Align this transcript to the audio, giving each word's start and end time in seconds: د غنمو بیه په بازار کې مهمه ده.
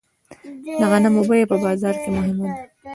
د 0.79 0.81
غنمو 0.91 1.21
بیه 1.29 1.45
په 1.51 1.55
بازار 1.65 1.95
کې 2.01 2.09
مهمه 2.17 2.43
ده. 2.49 2.53